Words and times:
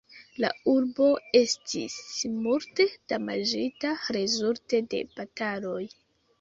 La 0.43 0.47
urbo 0.71 1.09
estis 1.39 1.99
multe 2.47 2.89
damaĝita 3.13 3.95
rezulte 4.19 4.85
de 4.97 5.07
bataloj. 5.15 5.81